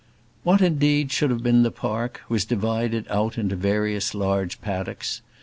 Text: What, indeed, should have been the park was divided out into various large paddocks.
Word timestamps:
What, 0.41 0.63
indeed, 0.63 1.11
should 1.11 1.29
have 1.29 1.43
been 1.43 1.61
the 1.61 1.69
park 1.69 2.21
was 2.27 2.43
divided 2.43 3.05
out 3.07 3.37
into 3.37 3.55
various 3.55 4.15
large 4.15 4.59
paddocks. 4.59 5.21